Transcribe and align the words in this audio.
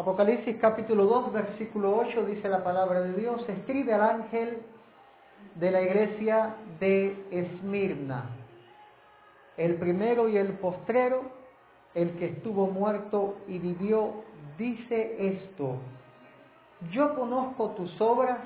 Apocalipsis 0.00 0.56
capítulo 0.62 1.04
2, 1.04 1.30
versículo 1.30 1.94
8 1.98 2.24
dice 2.24 2.48
la 2.48 2.64
palabra 2.64 3.02
de 3.02 3.12
Dios, 3.20 3.46
escribe 3.46 3.92
al 3.92 4.00
ángel 4.00 4.62
de 5.56 5.70
la 5.70 5.82
iglesia 5.82 6.54
de 6.80 7.22
Esmirna, 7.30 8.30
el 9.58 9.74
primero 9.74 10.26
y 10.30 10.38
el 10.38 10.54
postrero, 10.54 11.20
el 11.92 12.16
que 12.16 12.28
estuvo 12.28 12.66
muerto 12.66 13.40
y 13.46 13.58
vivió, 13.58 14.24
dice 14.56 15.16
esto, 15.18 15.76
yo 16.90 17.14
conozco 17.14 17.72
tus 17.72 18.00
obras 18.00 18.38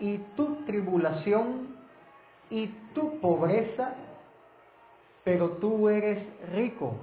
y 0.00 0.16
tu 0.36 0.64
tribulación 0.64 1.76
y 2.48 2.68
tu 2.94 3.20
pobreza, 3.20 3.92
pero 5.22 5.50
tú 5.50 5.90
eres 5.90 6.26
rico 6.50 6.94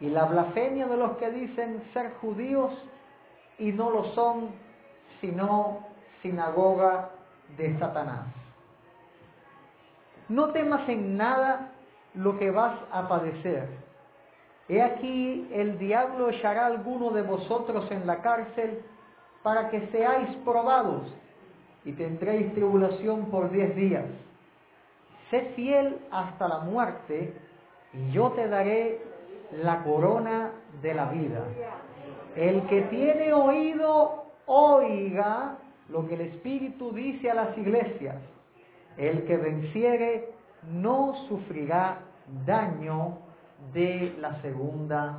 y 0.00 0.08
la 0.08 0.24
blasfemia 0.26 0.86
de 0.86 0.96
los 0.96 1.16
que 1.16 1.30
dicen 1.30 1.82
ser 1.92 2.12
judíos 2.20 2.72
y 3.58 3.72
no 3.72 3.90
lo 3.90 4.04
son, 4.14 4.50
sino 5.20 5.86
sinagoga 6.22 7.10
de 7.56 7.78
Satanás. 7.78 8.26
No 10.28 10.50
temas 10.50 10.88
en 10.88 11.16
nada 11.16 11.72
lo 12.14 12.38
que 12.38 12.50
vas 12.50 12.78
a 12.92 13.08
padecer. 13.08 13.68
He 14.68 14.82
aquí 14.82 15.48
el 15.52 15.78
diablo 15.78 16.28
echará 16.28 16.66
alguno 16.66 17.10
de 17.10 17.22
vosotros 17.22 17.90
en 17.90 18.06
la 18.06 18.20
cárcel 18.20 18.82
para 19.42 19.70
que 19.70 19.86
seáis 19.88 20.28
probados 20.44 21.10
y 21.84 21.92
tendréis 21.92 22.52
tribulación 22.52 23.30
por 23.30 23.50
diez 23.50 23.74
días. 23.74 24.04
Sé 25.30 25.52
fiel 25.56 25.98
hasta 26.10 26.48
la 26.48 26.58
muerte 26.58 27.34
y 27.94 28.10
yo 28.10 28.30
te 28.32 28.46
daré 28.46 29.00
la 29.52 29.82
corona 29.82 30.52
de 30.82 30.94
la 30.94 31.06
vida. 31.06 31.44
El 32.36 32.66
que 32.66 32.82
tiene 32.82 33.32
oído, 33.32 34.24
oiga 34.46 35.56
lo 35.88 36.06
que 36.06 36.14
el 36.14 36.20
Espíritu 36.22 36.92
dice 36.92 37.30
a 37.30 37.34
las 37.34 37.58
iglesias. 37.58 38.16
El 38.96 39.24
que 39.24 39.36
venciere 39.36 40.30
no 40.70 41.14
sufrirá 41.28 42.00
daño 42.44 43.18
de 43.72 44.14
la 44.20 44.40
segunda 44.42 45.18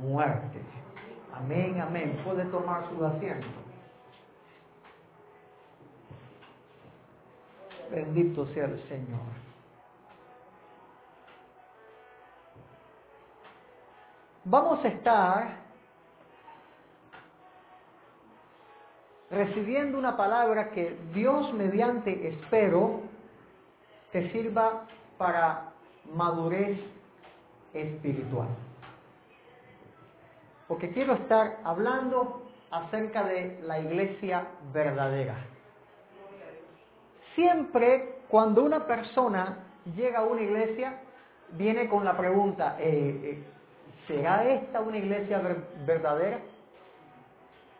muerte. 0.00 0.60
Amén, 1.34 1.80
amén. 1.80 2.20
Puede 2.24 2.44
tomar 2.46 2.88
su 2.88 3.04
asiento. 3.04 3.46
Bendito 7.90 8.46
sea 8.46 8.64
el 8.64 8.80
Señor. 8.88 9.45
Vamos 14.46 14.84
a 14.84 14.88
estar 14.88 15.56
recibiendo 19.28 19.98
una 19.98 20.16
palabra 20.16 20.70
que 20.70 20.96
Dios 21.12 21.52
mediante 21.52 22.28
espero 22.28 23.02
te 24.12 24.30
sirva 24.30 24.86
para 25.18 25.72
madurez 26.14 26.78
espiritual. 27.74 28.48
Porque 30.68 30.90
quiero 30.92 31.14
estar 31.14 31.58
hablando 31.64 32.42
acerca 32.70 33.24
de 33.24 33.60
la 33.66 33.80
iglesia 33.80 34.46
verdadera. 34.72 35.36
Siempre 37.34 38.20
cuando 38.28 38.64
una 38.64 38.86
persona 38.86 39.58
llega 39.96 40.20
a 40.20 40.24
una 40.24 40.42
iglesia, 40.42 41.00
viene 41.52 41.88
con 41.88 42.04
la 42.04 42.16
pregunta, 42.16 42.76
eh, 42.78 43.20
eh, 43.22 43.55
¿será 44.06 44.44
esta 44.44 44.80
una 44.80 44.98
iglesia 44.98 45.40
verdadera? 45.86 46.40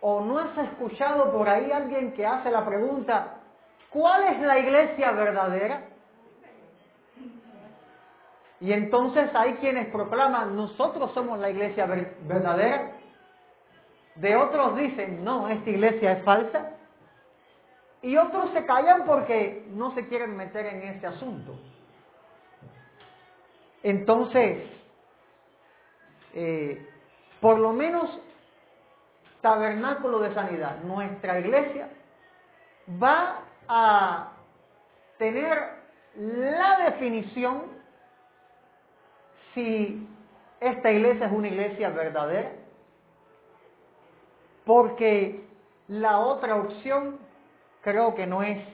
¿O 0.00 0.20
no 0.20 0.38
has 0.38 0.56
escuchado 0.58 1.32
por 1.32 1.48
ahí 1.48 1.70
alguien 1.72 2.12
que 2.12 2.27
hace 2.27 2.50
la 2.50 2.64
pregunta, 2.64 3.38
¿cuál 3.91 4.24
es 4.24 4.41
la 4.41 4.58
iglesia 4.58 5.10
verdadera? 5.12 5.82
Y 8.60 8.72
entonces 8.72 9.31
hay 9.34 9.54
quienes 9.54 9.88
proclaman, 9.88 10.56
nosotros 10.56 11.12
somos 11.12 11.38
la 11.38 11.50
iglesia 11.50 11.86
verdadera. 11.86 12.92
De 14.15 14.34
otros 14.34 14.76
dicen, 14.76 15.22
no, 15.25 15.48
esta 15.48 15.69
iglesia 15.69 16.12
es 16.12 16.25
falsa. 16.25 16.72
Y 18.00 18.16
otros 18.16 18.50
se 18.53 18.65
callan 18.65 19.04
porque 19.04 19.66
no 19.70 19.94
se 19.94 20.06
quieren 20.09 20.36
meter 20.36 20.66
en 20.66 20.82
ese 20.82 21.06
asunto. 21.06 21.59
Entonces, 23.82 24.75
eh, 26.38 26.86
por 27.41 27.58
lo 27.58 27.72
menos 27.72 28.10
tabernáculo 29.41 30.19
de 30.19 30.34
sanidad, 30.34 30.82
nuestra 30.82 31.41
iglesia 31.41 31.88
va 33.02 33.41
a 33.66 34.32
tener 35.16 35.58
la 36.14 36.91
definición 36.91 37.62
si 39.54 40.06
esta 40.60 40.92
iglesia 40.92 41.26
es 41.26 41.32
una 41.32 41.48
iglesia 41.48 41.88
verdadera, 41.88 42.53
porque 44.66 45.42
la 45.88 46.18
otra 46.18 46.56
opción 46.56 47.18
creo 47.80 48.14
que 48.14 48.26
no 48.26 48.42
es 48.42 48.58
eh, 48.58 48.68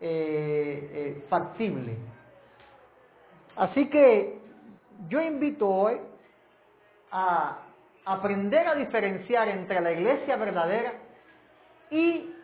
eh, 0.00 1.24
factible. 1.28 1.96
Así 3.56 3.88
que 3.88 4.38
yo 5.08 5.20
invito 5.20 5.68
hoy 5.68 5.98
a 7.10 7.58
aprender 8.04 8.66
a 8.66 8.74
diferenciar 8.74 9.48
entre 9.48 9.80
la 9.80 9.92
iglesia 9.92 10.36
verdadera 10.36 10.92
y 11.90 12.34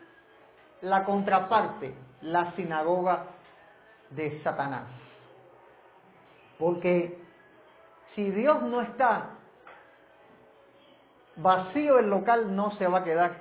la 0.82 1.04
contraparte, 1.04 1.94
la 2.20 2.52
sinagoga 2.52 3.24
de 4.10 4.42
Satanás. 4.42 4.84
Porque 6.58 7.18
si 8.14 8.30
Dios 8.30 8.62
no 8.62 8.82
está, 8.82 9.30
vacío 11.36 11.98
el 11.98 12.10
local 12.10 12.54
no 12.54 12.70
se 12.72 12.86
va 12.86 12.98
a 12.98 13.04
quedar. 13.04 13.32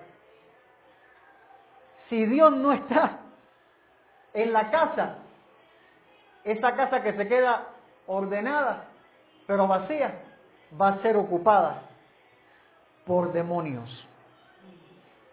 Si 2.09 2.25
Dios 2.25 2.55
no 2.55 2.72
está 2.73 3.19
en 4.34 4.53
la 4.53 4.72
casa, 4.72 5.17
esa 6.44 6.75
casa 6.75 7.03
que 7.03 7.13
se 7.13 7.28
queda 7.28 7.67
ordenada, 8.07 8.85
pero 9.47 9.67
vacía, 9.67 10.32
va 10.79 10.89
a 10.89 11.01
ser 11.01 11.17
ocupada 11.17 11.84
por 13.06 13.31
demonios. 13.34 14.07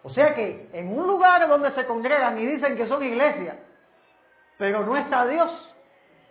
O 0.03 0.09
sea 0.09 0.33
que 0.33 0.69
en 0.73 0.97
un 0.97 1.07
lugar 1.07 1.47
donde 1.47 1.71
se 1.73 1.85
congregan 1.85 2.37
y 2.39 2.45
dicen 2.45 2.75
que 2.75 2.87
son 2.87 3.03
iglesias, 3.03 3.55
pero 4.57 4.85
no 4.85 4.97
está 4.97 5.25
Dios, 5.25 5.51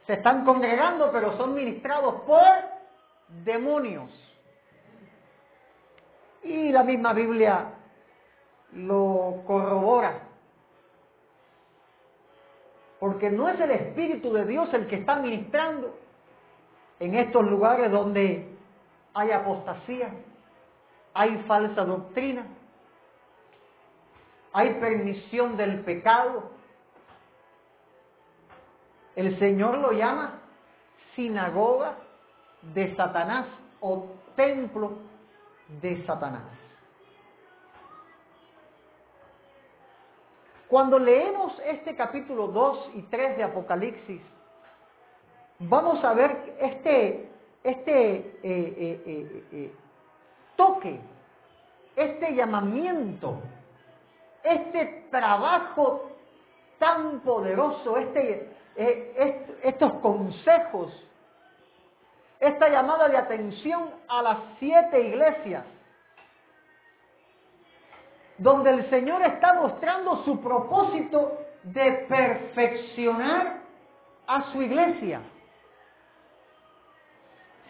se 0.07 0.15
están 0.15 0.45
congregando, 0.45 1.11
pero 1.13 1.37
son 1.37 1.55
ministrados 1.55 2.23
por 2.23 2.45
demonios. 3.45 4.11
Y 6.43 6.73
la 6.73 6.83
misma 6.83 7.13
Biblia 7.13 7.67
lo 8.73 9.43
corrobora. 9.47 10.23
Porque 12.99 13.31
no 13.31 13.49
es 13.49 13.59
el 13.61 13.71
Espíritu 13.71 14.33
de 14.33 14.45
Dios 14.47 14.73
el 14.75 14.87
que 14.87 14.97
está 14.97 15.17
ministrando 15.17 15.97
en 16.99 17.15
estos 17.15 17.45
lugares 17.45 17.91
donde 17.91 18.50
hay 19.15 19.31
apostasía, 19.31 20.11
hay 21.15 21.39
falsa 21.47 21.85
doctrina, 21.85 22.47
hay 24.53 24.75
permisión 24.75 25.57
del 25.57 25.81
pecado. 25.81 26.51
El 29.17 29.39
Señor 29.39 29.79
lo 29.79 29.93
llama 29.93 30.41
sinagoga 31.15 31.97
de 32.63 32.95
Satanás 32.97 33.47
o 33.81 34.07
templo 34.37 34.93
de 35.81 36.05
Satanás. 36.07 36.43
Cuando 40.69 41.01
leemos 41.01 41.53
este 41.67 41.97
capítulo 41.97 42.47
2 42.47 42.91
y 42.95 43.03
3 43.03 43.37
de 43.39 43.43
Apocalipsis, 43.43 44.23
vamos 45.59 46.03
a 46.05 46.13
ver 46.15 46.57
este 46.61 47.30
este 47.63 48.17
eh, 48.17 48.35
eh, 48.43 49.45
eh, 49.53 49.73
toque, 50.57 50.99
este 51.97 52.35
llamamiento, 52.35 53.41
este 54.43 55.07
trabajo 55.11 56.11
tan 56.79 57.21
poderoso, 57.21 57.99
este, 57.99 58.49
estos 59.63 59.93
consejos, 59.95 61.07
esta 62.39 62.71
llamada 62.71 63.09
de 63.09 63.19
atención 63.19 63.91
a 64.09 64.23
las 64.23 64.39
siete 64.59 64.99
iglesias, 65.09 65.67
donde 68.39 68.71
el 68.71 68.89
Señor 68.89 69.21
está 69.23 69.53
mostrando 69.53 70.25
su 70.25 70.41
propósito 70.41 71.39
de 71.65 72.07
perfeccionar 72.09 73.61
a 74.27 74.51
su 74.53 74.63
iglesia. 74.63 75.21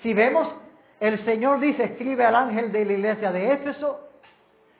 Si 0.03 0.15
vemos 0.15 0.49
el 1.01 1.25
Señor 1.25 1.61
dice, 1.61 1.85
escribe 1.85 2.27
al 2.27 2.37
ángel 2.37 2.73
de 2.73 2.85
la 2.85 2.93
iglesia 2.93 3.33
de 3.33 3.53
Éfeso 3.53 4.09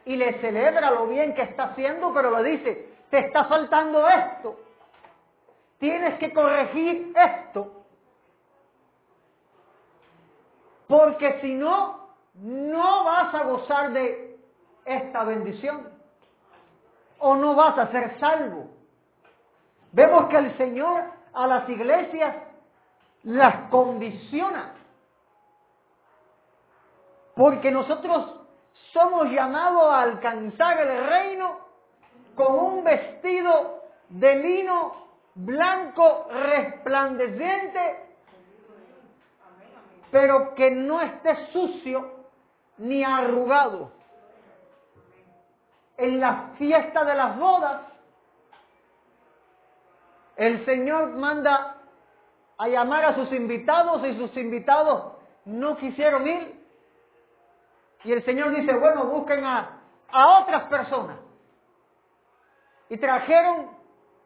y 0.05 0.17
le 0.17 0.39
celebra 0.41 0.91
lo 0.91 1.07
bien 1.07 1.35
que 1.35 1.43
está 1.43 1.65
haciendo, 1.65 2.13
pero 2.13 2.39
le 2.39 2.51
dice, 2.51 2.89
te 3.09 3.19
está 3.19 3.45
faltando 3.45 4.07
esto. 4.07 4.61
Tienes 5.79 6.19
que 6.19 6.33
corregir 6.33 7.15
esto. 7.17 7.85
Porque 10.87 11.41
si 11.41 11.55
no, 11.55 12.11
no 12.35 13.05
vas 13.05 13.35
a 13.35 13.45
gozar 13.45 13.93
de 13.93 14.37
esta 14.85 15.25
bendición. 15.25 15.89
O 17.19 17.35
no 17.35 17.55
vas 17.55 17.79
a 17.79 17.91
ser 17.91 18.19
salvo. 18.19 18.69
Vemos 19.93 20.29
que 20.29 20.37
el 20.37 20.57
Señor 20.59 21.05
a 21.33 21.47
las 21.47 21.69
iglesias 21.69 22.37
las 23.23 23.71
condiciona. 23.71 24.80
Porque 27.35 27.71
nosotros 27.71 28.41
somos 28.93 29.31
llamados 29.31 29.85
a 29.85 30.03
alcanzar 30.03 30.81
el 30.81 31.07
reino 31.07 31.59
con 32.35 32.59
un 32.59 32.85
vestido 32.85 33.83
de 34.09 34.37
lino 34.37 35.11
blanco 35.35 36.27
resplandeciente, 36.31 38.05
pero 40.11 40.55
que 40.55 40.71
no 40.71 41.01
esté 41.01 41.47
sucio 41.53 42.21
ni 42.79 43.05
arrugado. 43.05 43.93
En 45.97 46.19
la 46.19 46.53
fiesta 46.57 47.05
de 47.05 47.15
las 47.15 47.39
bodas, 47.39 47.83
el 50.37 50.65
Señor 50.65 51.11
manda 51.17 51.77
a 52.57 52.69
llamar 52.69 53.05
a 53.05 53.15
sus 53.15 53.31
invitados 53.33 54.05
y 54.07 54.17
sus 54.17 54.35
invitados 54.37 55.13
no 55.45 55.77
quisieron 55.77 56.27
ir. 56.27 56.60
Y 58.05 58.13
el 58.13 58.25
Señor 58.25 58.55
dice, 58.55 58.73
bueno, 58.75 59.05
busquen 59.05 59.45
a, 59.45 59.81
a 60.11 60.39
otras 60.41 60.65
personas. 60.65 61.19
Y 62.89 62.97
trajeron 62.97 63.69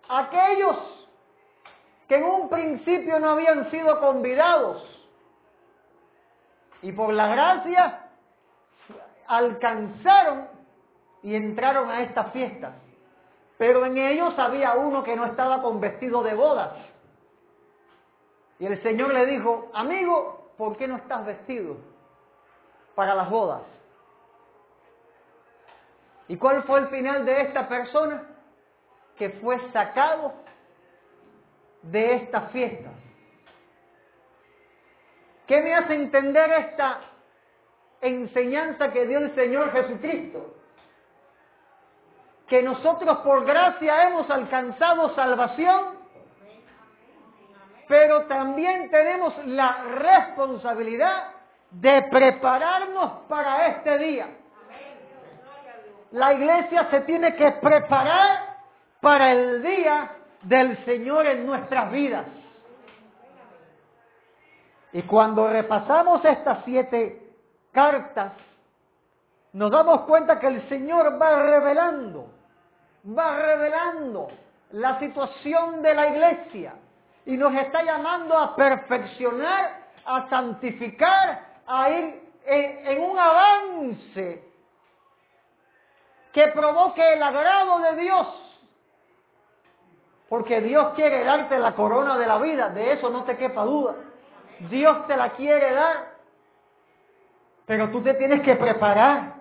a 0.09 0.19
aquellos 0.21 0.77
que 2.09 2.17
en 2.17 2.25
un 2.25 2.49
principio 2.49 3.19
no 3.19 3.31
habían 3.31 3.71
sido 3.71 4.01
convidados. 4.01 4.83
Y 6.83 6.93
por 6.93 7.13
la 7.13 7.29
gracia 7.29 8.01
alcanzaron 9.27 10.49
y 11.23 11.35
entraron 11.35 11.91
a 11.91 12.03
esta 12.03 12.25
fiesta. 12.25 12.75
Pero 13.59 13.87
en 13.87 13.97
ellos 13.97 14.39
había 14.39 14.75
uno 14.75 15.03
que 15.03 15.17
no 15.17 15.27
estaba 15.27 15.63
con 15.63 15.81
vestido 15.81 16.23
de 16.23 16.35
bodas. 16.35 16.73
Y 18.59 18.67
el 18.67 18.83
Señor 18.83 19.13
le 19.13 19.27
dijo, 19.27 19.71
amigo, 19.75 20.53
¿por 20.57 20.77
qué 20.77 20.87
no 20.87 20.97
estás 20.97 21.27
vestido 21.27 21.94
para 22.95 23.15
las 23.15 23.29
bodas? 23.31 23.63
¿Y 26.29 26.37
cuál 26.37 26.63
fue 26.63 26.81
el 26.81 26.89
final 26.89 27.25
de 27.25 27.43
esta 27.43 27.69
persona? 27.69 28.23
Que 29.17 29.31
fue 29.31 29.59
sacado 29.73 30.33
de 31.83 32.15
esta 32.15 32.43
fiesta. 32.49 32.91
¿Qué 35.47 35.61
me 35.61 35.75
hace 35.75 35.95
entender 35.95 36.51
esta 36.53 37.01
enseñanza 38.01 38.91
que 38.91 39.07
dio 39.07 39.19
el 39.19 39.35
Señor 39.35 39.73
Jesucristo? 39.73 40.55
Que 42.49 42.63
nosotros 42.63 43.19
por 43.19 43.45
gracia 43.45 44.09
hemos 44.09 44.31
alcanzado 44.31 45.15
salvación, 45.15 45.99
pero 47.87 48.23
también 48.25 48.91
tenemos 48.91 49.35
la 49.47 49.83
responsabilidad 49.85 51.34
de 51.81 52.03
prepararnos 52.03 53.23
para 53.29 53.67
este 53.69 53.99
día. 53.99 54.27
La 56.13 56.33
iglesia 56.33 56.89
se 56.91 57.01
tiene 57.01 57.35
que 57.35 57.51
preparar 57.53 58.57
para 59.01 59.33
el 59.33 59.63
día 59.63 60.11
del 60.43 60.85
Señor 60.85 61.27
en 61.27 61.45
nuestras 61.45 61.91
vidas. 61.91 62.27
Y 64.93 65.03
cuando 65.03 65.49
repasamos 65.49 66.25
estas 66.25 66.65
siete 66.65 67.21
cartas, 67.73 68.33
nos 69.53 69.71
damos 69.71 70.03
cuenta 70.03 70.39
que 70.39 70.47
el 70.47 70.69
Señor 70.69 71.21
va 71.21 71.43
revelando, 71.43 72.29
va 73.07 73.37
revelando 73.37 74.29
la 74.71 74.99
situación 75.01 75.83
de 75.83 75.95
la 75.95 76.09
iglesia 76.09 76.75
y 77.27 77.37
nos 77.37 77.55
está 77.55 77.83
llamando 77.83 78.39
a 78.39 78.55
perfeccionar, 78.55 79.85
a 80.05 80.29
santificar, 80.29 81.54
a 81.67 81.91
ir 81.91 82.23
en, 82.47 83.01
un 83.01 83.19
avance 83.19 84.45
que 86.33 86.49
provoque 86.49 87.13
el 87.15 87.23
agrado 87.23 87.79
de 87.81 88.03
Dios. 88.03 88.27
Porque 90.29 90.61
Dios 90.61 90.95
quiere 90.95 91.25
darte 91.25 91.59
la 91.59 91.75
corona 91.75 92.19
de 92.19 92.27
la 92.27 92.39
vida, 92.39 92.71
de 92.71 92.93
eso 92.93 93.11
no 93.11 93.25
te 93.25 93.37
quepa 93.37 93.65
duda. 93.65 93.95
Dios 94.71 95.07
te 95.07 95.17
la 95.17 95.31
quiere 95.31 95.73
dar, 95.73 96.15
pero 97.67 97.91
tú 97.91 98.03
te 98.03 98.15
tienes 98.15 98.43
que 98.43 98.57
preparar. 98.57 99.35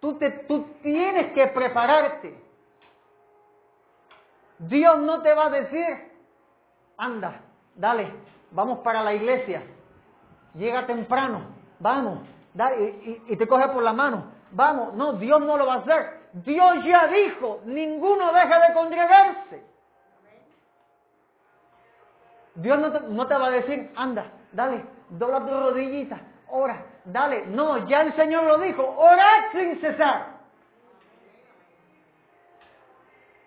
Tú, 0.00 0.14
te, 0.18 0.30
tú 0.30 0.66
tienes 0.82 1.32
que 1.32 1.46
prepararte. 1.48 2.38
Dios 4.58 4.98
no 4.98 5.22
te 5.22 5.34
va 5.34 5.46
a 5.46 5.50
decir, 5.50 6.12
anda, 6.96 7.40
dale, 7.74 8.12
vamos 8.50 8.80
para 8.80 9.02
la 9.02 9.14
iglesia, 9.14 9.62
llega 10.54 10.86
temprano, 10.86 11.42
vamos, 11.78 12.20
dale, 12.52 13.20
y, 13.28 13.36
te 13.36 13.46
coge 13.46 13.68
por 13.68 13.82
la 13.82 13.92
mano, 13.92 14.24
vamos, 14.52 14.94
no, 14.94 15.14
Dios 15.14 15.40
no 15.40 15.56
lo 15.56 15.66
va 15.66 15.74
a 15.74 15.78
hacer. 15.78 16.24
Dios 16.32 16.84
ya 16.84 17.06
dijo, 17.06 17.60
ninguno 17.64 18.32
deja 18.32 18.66
de 18.68 18.74
congregarse. 18.74 19.64
Dios 22.56 22.78
no 22.78 22.92
te, 22.92 23.00
no 23.00 23.26
te 23.26 23.34
va 23.34 23.46
a 23.46 23.50
decir, 23.50 23.92
anda, 23.96 24.26
dale, 24.52 24.84
dobla 25.10 25.40
tu 25.40 25.50
rodillita, 25.50 26.20
ora, 26.48 26.84
dale. 27.04 27.46
No, 27.46 27.86
ya 27.88 28.02
el 28.02 28.14
Señor 28.14 28.44
lo 28.44 28.58
dijo, 28.58 28.82
orad 28.82 29.52
sin 29.52 29.80
cesar. 29.80 30.34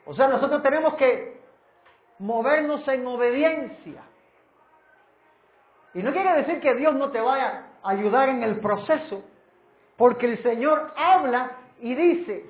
O 0.06 0.13
sea, 0.13 0.27
nosotros 0.27 0.62
tenemos 0.63 0.95
que 0.95 1.42
movernos 2.19 2.88
en 2.88 3.06
obediencia. 3.06 4.01
Y 5.97 6.03
no 6.03 6.13
quiere 6.13 6.31
decir 6.35 6.59
que 6.59 6.75
Dios 6.75 6.94
no 6.94 7.09
te 7.09 7.19
vaya 7.19 7.69
a 7.81 7.89
ayudar 7.89 8.29
en 8.29 8.44
el 8.44 8.59
proceso, 8.59 9.23
porque 9.97 10.27
el 10.27 10.44
Señor 10.44 10.94
habla 10.95 11.54
y 11.80 11.95
dice 11.95 12.45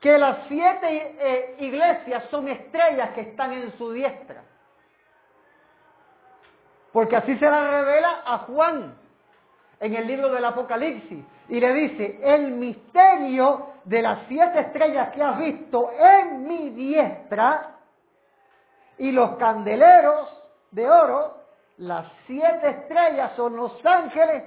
que 0.00 0.18
las 0.18 0.38
siete 0.48 1.16
eh, 1.20 1.56
iglesias 1.60 2.24
son 2.32 2.48
estrellas 2.48 3.10
que 3.10 3.20
están 3.20 3.52
en 3.52 3.78
su 3.78 3.92
diestra. 3.92 4.42
Porque 6.92 7.14
así 7.14 7.38
se 7.38 7.48
la 7.48 7.70
revela 7.70 8.22
a 8.26 8.38
Juan 8.38 8.96
en 9.78 9.94
el 9.94 10.04
libro 10.04 10.30
del 10.30 10.44
Apocalipsis. 10.44 11.24
Y 11.48 11.60
le 11.60 11.74
dice, 11.74 12.18
el 12.24 12.50
misterio 12.50 13.68
de 13.84 14.02
las 14.02 14.26
siete 14.26 14.62
estrellas 14.62 15.12
que 15.14 15.22
has 15.22 15.38
visto 15.38 15.92
en 15.96 16.42
mi 16.42 16.70
diestra 16.70 17.76
y 18.98 19.12
los 19.12 19.36
candeleros 19.36 20.28
de 20.72 20.90
oro, 20.90 21.41
las 21.82 22.06
siete 22.26 22.68
estrellas 22.70 23.32
son 23.34 23.56
los 23.56 23.84
ángeles 23.84 24.44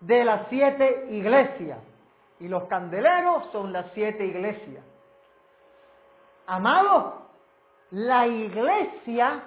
de 0.00 0.22
las 0.22 0.48
siete 0.48 1.06
iglesias. 1.10 1.78
Y 2.38 2.48
los 2.48 2.64
candeleros 2.64 3.48
son 3.52 3.72
las 3.72 3.86
siete 3.94 4.26
iglesias. 4.26 4.84
Amados, 6.46 7.14
la 7.92 8.26
iglesia, 8.26 9.44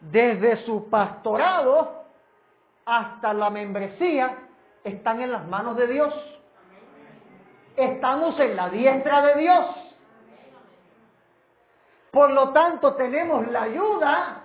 desde 0.00 0.64
su 0.64 0.90
pastorado 0.90 2.04
hasta 2.84 3.32
la 3.32 3.50
membresía, 3.50 4.38
están 4.82 5.20
en 5.20 5.30
las 5.30 5.46
manos 5.46 5.76
de 5.76 5.86
Dios. 5.86 6.40
Estamos 7.76 8.38
en 8.40 8.56
la 8.56 8.70
diestra 8.70 9.22
de 9.22 9.34
Dios. 9.36 9.66
Por 12.10 12.30
lo 12.30 12.48
tanto, 12.48 12.94
tenemos 12.94 13.46
la 13.48 13.62
ayuda 13.62 14.39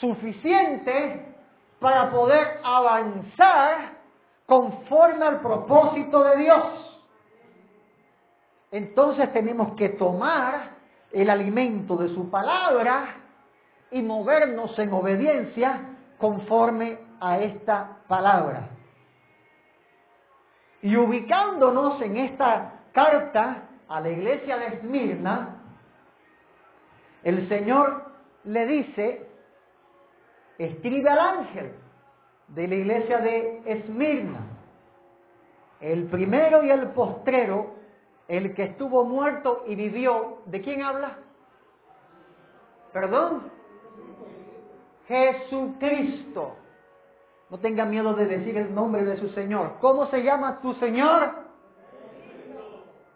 suficiente 0.00 1.34
para 1.78 2.10
poder 2.10 2.60
avanzar 2.62 3.92
conforme 4.46 5.24
al 5.24 5.40
propósito 5.40 6.24
de 6.24 6.36
Dios. 6.36 6.94
Entonces 8.70 9.32
tenemos 9.32 9.74
que 9.76 9.90
tomar 9.90 10.70
el 11.12 11.30
alimento 11.30 11.96
de 11.96 12.08
su 12.08 12.30
palabra 12.30 13.16
y 13.90 14.02
movernos 14.02 14.76
en 14.78 14.92
obediencia 14.92 15.80
conforme 16.18 16.98
a 17.20 17.38
esta 17.38 17.98
palabra. 18.08 18.68
Y 20.82 20.96
ubicándonos 20.96 22.00
en 22.02 22.16
esta 22.16 22.72
carta 22.92 23.68
a 23.88 24.00
la 24.00 24.08
iglesia 24.10 24.58
de 24.58 24.66
Esmirna, 24.66 25.60
el 27.22 27.48
Señor 27.48 28.04
le 28.44 28.66
dice 28.66 29.33
escribe 30.58 31.10
al 31.10 31.18
ángel 31.18 31.72
de 32.48 32.68
la 32.68 32.74
iglesia 32.74 33.18
de 33.18 33.62
Esmirna, 33.64 34.40
el 35.80 36.04
primero 36.04 36.64
y 36.64 36.70
el 36.70 36.88
postrero, 36.88 37.74
el 38.28 38.54
que 38.54 38.64
estuvo 38.64 39.04
muerto 39.04 39.64
y 39.66 39.74
vivió, 39.74 40.38
¿de 40.46 40.60
quién 40.60 40.82
habla? 40.82 41.18
¿Perdón? 42.92 43.50
Jesucristo. 45.08 46.56
No 47.50 47.58
tenga 47.58 47.84
miedo 47.84 48.14
de 48.14 48.26
decir 48.26 48.56
el 48.56 48.74
nombre 48.74 49.04
de 49.04 49.18
su 49.18 49.28
Señor. 49.30 49.74
¿Cómo 49.80 50.06
se 50.06 50.22
llama 50.22 50.60
tu 50.60 50.72
Señor? 50.74 51.44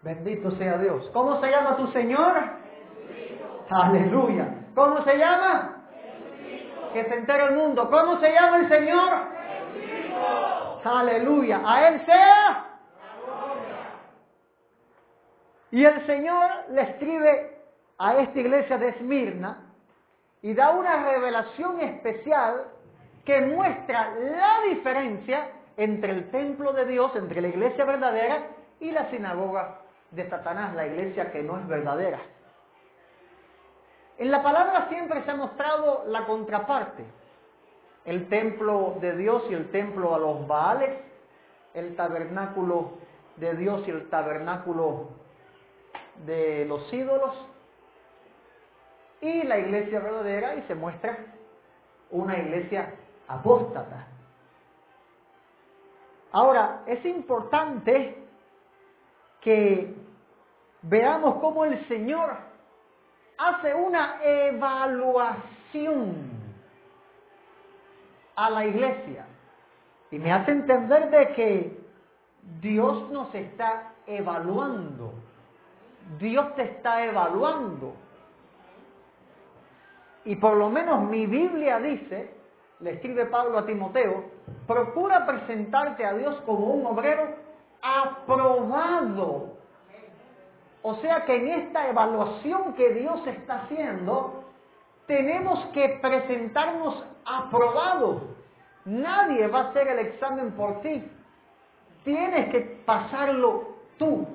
Bendito 0.03 0.51
sea 0.53 0.79
Dios. 0.79 1.09
¿Cómo 1.13 1.41
se 1.41 1.51
llama 1.51 1.77
tu 1.77 1.87
Señor? 1.89 2.37
Aleluya. 3.71 4.67
¿Cómo 4.75 5.03
se 5.05 5.17
llama? 5.17 5.78
Que 6.93 7.05
se 7.05 7.15
entere 7.15 7.45
el 7.45 7.57
mundo. 7.57 7.89
¿Cómo 7.91 8.19
se 8.21 8.33
llama 8.33 8.59
el 8.59 8.69
Señor? 8.69 9.13
Aleluya. 10.85 11.61
A 11.65 11.89
Él 11.89 12.05
sea. 12.07 12.65
Y 15.71 15.85
el 15.85 16.07
Señor 16.07 16.51
le 16.71 16.83
escribe 16.83 17.59
a 17.99 18.17
esta 18.17 18.39
iglesia 18.39 18.79
de 18.79 18.89
Esmirna 18.89 19.59
y 20.41 20.55
da 20.55 20.71
una 20.71 21.05
revelación 21.05 21.81
especial 21.81 22.65
que 23.25 23.41
muestra 23.43 24.15
la 24.15 24.61
diferencia 24.71 25.49
entre 25.77 26.13
el 26.13 26.31
templo 26.31 26.73
de 26.73 26.87
Dios, 26.87 27.15
entre 27.17 27.43
la 27.43 27.49
iglesia 27.49 27.85
verdadera 27.85 28.47
y 28.81 28.91
la 28.91 29.11
sinagoga 29.11 29.81
de 30.11 30.29
Satanás, 30.31 30.75
la 30.75 30.87
iglesia 30.87 31.31
que 31.31 31.43
no 31.43 31.59
es 31.59 31.67
verdadera. 31.69 32.19
En 34.19 34.33
la 34.33 34.43
palabra 34.43 34.89
siempre 34.89 35.23
se 35.23 35.31
ha 35.31 35.37
mostrado 35.37 36.05
la 36.09 36.27
contraparte, 36.27 37.05
el 38.05 38.29
templo 38.29 38.97
de 39.01 39.17
Dios 39.17 39.45
y 39.49 39.55
el 39.55 39.71
templo 39.71 40.13
a 40.13 40.19
los 40.19 40.47
Baales, 40.49 40.99
el 41.73 41.95
tabernáculo 41.95 42.95
de 43.37 43.55
Dios 43.55 43.87
y 43.87 43.91
el 43.91 44.11
tabernáculo 44.11 45.11
de 46.27 46.65
los 46.65 46.93
ídolos, 46.93 47.33
y 49.21 49.45
la 49.45 49.59
iglesia 49.59 50.01
verdadera 50.01 50.57
y 50.57 50.63
se 50.63 50.75
muestra 50.75 51.17
una 52.11 52.39
iglesia 52.39 52.95
apóstata. 53.29 54.09
Ahora, 56.33 56.83
es 56.87 57.05
importante 57.05 58.19
que 59.41 59.95
veamos 60.83 61.37
cómo 61.37 61.65
el 61.65 61.87
Señor 61.87 62.48
hace 63.39 63.75
una 63.75 64.19
evaluación 64.23 65.39
a 68.37 68.51
la 68.51 68.67
iglesia 68.67 69.27
y 70.11 70.19
me 70.19 70.33
hace 70.33 70.51
entender 70.53 71.11
de 71.11 71.29
que 71.35 71.79
Dios 72.61 73.11
nos 73.11 73.35
está 73.35 73.93
evaluando. 74.07 75.13
Dios 76.19 76.55
te 76.55 76.63
está 76.63 77.05
evaluando. 77.05 77.95
Y 80.25 80.37
por 80.37 80.57
lo 80.57 80.71
menos 80.71 81.03
mi 81.03 81.27
Biblia 81.27 81.79
dice, 81.79 82.35
le 82.81 82.93
escribe 82.93 83.27
Pablo 83.27 83.59
a 83.59 83.67
Timoteo, 83.67 84.25
procura 84.67 85.27
presentarte 85.27 86.05
a 86.05 86.15
Dios 86.15 86.41
como 86.47 86.67
un 86.67 86.87
obrero 86.87 87.35
aprobado. 87.83 89.58
O 90.83 90.95
sea 90.97 91.25
que 91.25 91.37
en 91.37 91.49
esta 91.49 91.89
evaluación 91.89 92.75
que 92.75 92.95
Dios 92.95 93.27
está 93.27 93.63
haciendo, 93.63 94.45
tenemos 95.07 95.65
que 95.73 95.99
presentarnos 96.01 97.05
aprobados. 97.25 98.23
Nadie 98.85 99.47
va 99.49 99.61
a 99.61 99.69
hacer 99.71 99.89
el 99.89 99.99
examen 99.99 100.53
por 100.53 100.81
ti. 100.83 101.03
Tienes 102.05 102.51
que 102.51 102.61
pasarlo 102.85 103.77
tú. 103.99 104.27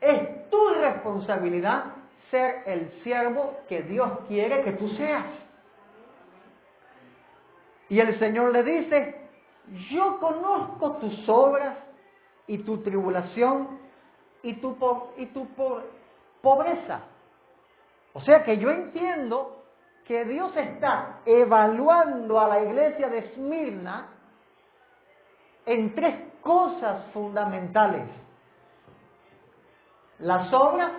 Es 0.00 0.48
tu 0.50 0.68
responsabilidad 0.68 1.84
ser 2.30 2.62
el 2.66 2.90
siervo 3.02 3.58
que 3.68 3.82
Dios 3.82 4.10
quiere 4.28 4.62
que 4.62 4.72
tú 4.72 4.88
seas. 4.90 5.26
Y 7.88 8.00
el 8.00 8.18
Señor 8.18 8.52
le 8.52 8.62
dice, 8.62 9.28
yo 9.90 10.18
conozco 10.18 10.92
tus 10.96 11.28
obras 11.28 11.76
y 12.46 12.58
tu 12.58 12.78
tribulación 12.78 13.85
y 14.42 14.54
tu, 14.54 14.76
y 15.16 15.26
tu 15.26 15.46
pobreza. 16.40 17.00
O 18.12 18.20
sea 18.20 18.44
que 18.44 18.58
yo 18.58 18.70
entiendo 18.70 19.64
que 20.06 20.24
Dios 20.24 20.56
está 20.56 21.20
evaluando 21.26 22.38
a 22.40 22.48
la 22.48 22.62
iglesia 22.62 23.08
de 23.08 23.18
Esmirna 23.18 24.08
en 25.66 25.94
tres 25.94 26.32
cosas 26.40 27.04
fundamentales. 27.12 28.08
Las 30.20 30.52
obras, 30.52 30.92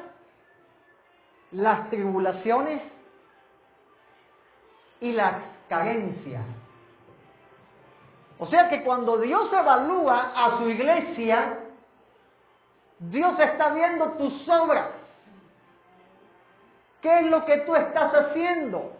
las 1.51 1.89
tribulaciones 1.89 2.82
y 5.00 5.13
las 5.13 5.41
carencias. 5.70 6.44
O 8.39 8.46
sea 8.48 8.70
que 8.70 8.84
cuando 8.84 9.17
Dios 9.17 9.51
evalúa 9.51 10.34
a 10.36 10.58
su 10.58 10.70
iglesia, 10.70 11.66
Dios 13.00 13.39
está 13.39 13.70
viendo 13.70 14.06
tus 14.13 14.50
obras. 14.50 14.88
¿Qué 17.01 17.20
es 17.20 17.25
lo 17.27 17.46
que 17.46 17.58
tú 17.60 17.75
estás 17.75 18.13
haciendo? 18.13 18.92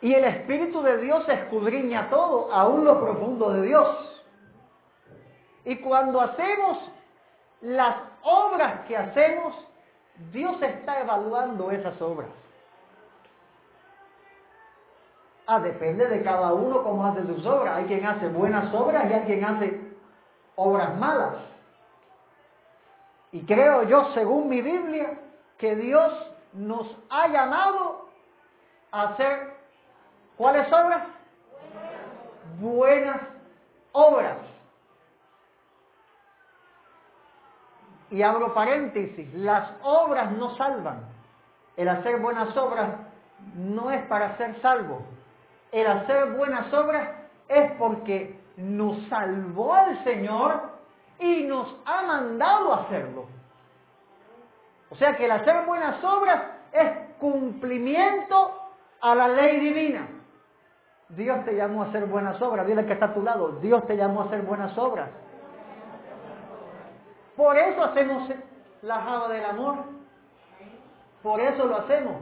Y 0.00 0.14
el 0.14 0.24
Espíritu 0.24 0.82
de 0.82 0.98
Dios 0.98 1.28
escudriña 1.28 2.08
todo, 2.10 2.52
aún 2.52 2.84
lo 2.84 3.00
profundo 3.00 3.52
de 3.52 3.62
Dios. 3.62 4.24
Y 5.64 5.76
cuando 5.76 6.20
hacemos 6.20 6.78
las 7.60 7.96
obras 8.22 8.86
que 8.86 8.96
hacemos, 8.96 9.54
Dios 10.32 10.60
está 10.62 11.00
evaluando 11.00 11.70
esas 11.70 12.00
obras. 12.00 12.30
Ah, 15.46 15.60
depende 15.60 16.06
de 16.06 16.22
cada 16.22 16.52
uno 16.52 16.82
cómo 16.82 17.06
hace 17.06 17.24
sus 17.24 17.44
obras. 17.46 17.78
Hay 17.78 17.86
quien 17.86 18.04
hace 18.04 18.28
buenas 18.28 18.72
obras 18.74 19.10
y 19.10 19.14
hay 19.14 19.22
quien 19.22 19.44
hace 19.44 19.87
obras 20.58 20.96
malas. 20.98 21.36
Y 23.32 23.44
creo 23.46 23.84
yo, 23.84 24.12
según 24.14 24.48
mi 24.48 24.60
Biblia, 24.60 25.18
que 25.58 25.76
Dios 25.76 26.12
nos 26.52 26.86
ha 27.10 27.28
llamado 27.28 28.08
a 28.90 29.02
hacer, 29.02 29.54
¿cuáles 30.36 30.66
obras? 30.72 31.06
Buenas 32.58 33.20
obras. 33.92 34.38
Y 38.10 38.22
abro 38.22 38.54
paréntesis, 38.54 39.32
las 39.34 39.70
obras 39.82 40.32
no 40.32 40.56
salvan. 40.56 41.04
El 41.76 41.88
hacer 41.88 42.18
buenas 42.18 42.56
obras 42.56 42.90
no 43.54 43.90
es 43.90 44.02
para 44.06 44.36
ser 44.38 44.60
salvo 44.60 45.02
el 45.72 45.86
hacer 45.86 46.32
buenas 46.32 46.72
obras 46.72 47.10
es 47.48 47.72
porque 47.72 48.37
nos 48.58 49.00
salvó 49.08 49.76
el 49.88 50.02
Señor 50.02 50.60
y 51.20 51.44
nos 51.44 51.74
ha 51.84 52.02
mandado 52.02 52.74
hacerlo. 52.74 53.26
O 54.90 54.96
sea 54.96 55.16
que 55.16 55.26
el 55.26 55.30
hacer 55.30 55.64
buenas 55.64 56.02
obras 56.02 56.42
es 56.72 56.90
cumplimiento 57.20 58.60
a 59.00 59.14
la 59.14 59.28
ley 59.28 59.60
divina. 59.60 60.08
Dios 61.10 61.44
te 61.44 61.54
llamó 61.54 61.84
a 61.84 61.86
hacer 61.86 62.06
buenas 62.06 62.40
obras. 62.42 62.66
Dile 62.66 62.84
que 62.84 62.94
está 62.94 63.06
a 63.06 63.14
tu 63.14 63.22
lado. 63.22 63.60
Dios 63.60 63.86
te 63.86 63.96
llamó 63.96 64.22
a 64.22 64.24
hacer 64.24 64.42
buenas 64.42 64.76
obras. 64.76 65.08
Por 67.36 67.56
eso 67.56 67.84
hacemos 67.84 68.28
la 68.82 69.00
java 69.02 69.28
del 69.28 69.44
amor. 69.44 69.76
Por 71.22 71.40
eso 71.40 71.64
lo 71.64 71.76
hacemos. 71.76 72.14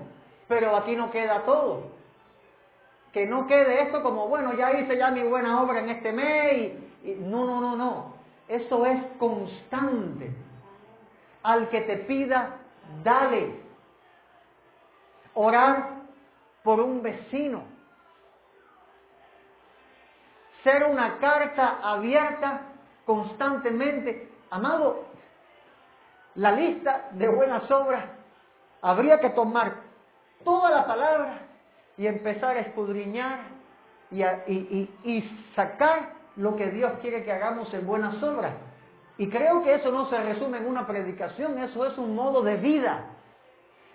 Pero 0.48 0.76
aquí 0.76 0.94
no 0.96 1.10
queda 1.10 1.40
todo 1.44 1.95
que 3.16 3.24
no 3.24 3.46
quede 3.46 3.80
esto 3.80 4.02
como, 4.02 4.28
bueno, 4.28 4.52
ya 4.52 4.72
hice 4.72 4.98
ya 4.98 5.10
mi 5.10 5.22
buena 5.22 5.62
obra 5.62 5.80
en 5.80 5.88
este 5.88 6.12
mes 6.12 6.74
y, 7.02 7.14
no, 7.14 7.46
no, 7.46 7.62
no, 7.62 7.74
no. 7.74 8.14
Eso 8.46 8.84
es 8.84 9.02
constante. 9.18 10.34
Al 11.42 11.70
que 11.70 11.80
te 11.80 11.96
pida, 11.96 12.58
dale. 13.02 13.58
Orar 15.32 15.92
por 16.62 16.78
un 16.78 17.00
vecino. 17.00 17.62
Ser 20.62 20.84
una 20.84 21.16
carta 21.16 21.78
abierta 21.82 22.60
constantemente. 23.06 24.30
Amado, 24.50 25.06
la 26.34 26.52
lista 26.52 27.08
de 27.12 27.28
buenas 27.28 27.70
obras 27.70 28.04
habría 28.82 29.20
que 29.20 29.30
tomar 29.30 29.72
toda 30.44 30.68
la 30.68 30.86
palabra 30.86 31.46
y 31.98 32.06
empezar 32.06 32.56
a 32.56 32.60
escudriñar 32.60 33.40
y, 34.10 34.22
y, 34.22 35.40
sacar 35.54 36.14
lo 36.36 36.56
que 36.56 36.70
Dios 36.70 36.92
quiere 37.00 37.24
que 37.24 37.32
hagamos 37.32 37.72
en 37.74 37.86
buenas 37.86 38.22
obras. 38.22 38.54
Y 39.18 39.28
creo 39.28 39.62
que 39.62 39.74
eso 39.74 39.90
no 39.90 40.08
se 40.10 40.22
resume 40.22 40.58
en 40.58 40.66
una 40.66 40.86
predicación, 40.86 41.58
eso 41.58 41.86
es 41.86 41.96
un 41.96 42.14
modo 42.14 42.42
de 42.42 42.56
vida. 42.56 43.06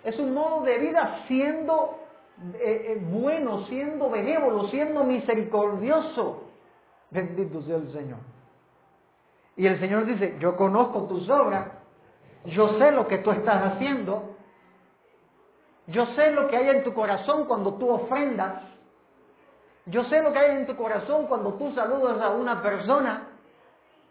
Es 0.02 0.18
un 0.18 0.34
modo 0.34 0.64
de 0.64 0.78
vida 0.78 1.24
siendo 1.28 2.02
eh, 2.54 2.94
eh, 2.96 3.00
bueno, 3.00 3.66
siendo 3.66 4.10
benévolo, 4.10 4.68
siendo 4.68 5.04
misericordioso. 5.04 6.48
Bendito 7.10 7.62
sea 7.62 7.76
el 7.76 7.92
Señor. 7.92 8.18
Y 9.56 9.66
el 9.66 9.78
Señor 9.78 10.06
dice, 10.06 10.36
yo 10.40 10.56
conozco 10.56 11.04
tus 11.04 11.28
obras, 11.28 11.68
yo 12.46 12.78
sé 12.78 12.90
lo 12.90 13.06
que 13.06 13.18
tú 13.18 13.30
estás 13.30 13.74
haciendo, 13.74 14.31
yo 15.86 16.06
sé 16.14 16.30
lo 16.30 16.48
que 16.48 16.56
hay 16.56 16.68
en 16.68 16.84
tu 16.84 16.94
corazón 16.94 17.44
cuando 17.44 17.74
tú 17.74 17.88
ofrendas, 17.90 18.62
yo 19.86 20.04
sé 20.04 20.22
lo 20.22 20.32
que 20.32 20.38
hay 20.38 20.56
en 20.56 20.66
tu 20.66 20.76
corazón 20.76 21.26
cuando 21.26 21.54
tú 21.54 21.72
saludas 21.74 22.20
a 22.22 22.30
una 22.30 22.62
persona, 22.62 23.28